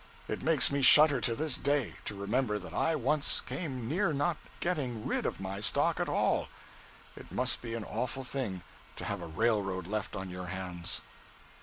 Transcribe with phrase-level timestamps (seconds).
[0.27, 4.37] It makes me shudder to this day, to remember that I once came near not
[4.59, 6.47] getting rid of my stock at all.
[7.15, 8.63] It must be an awful thing
[8.95, 11.01] to have a railroad left on your hands.